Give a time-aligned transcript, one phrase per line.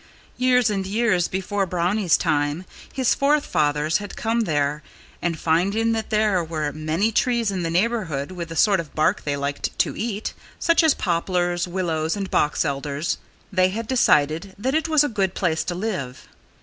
[0.35, 4.81] Years and years before Brownie's time his forefathers had come there,
[5.21, 9.23] and finding that there were many trees in the neighborhood with the sort of bark
[9.25, 13.19] they liked to eat such as poplars, willows and box elders
[13.53, 16.27] they had decided that it was a good place to live.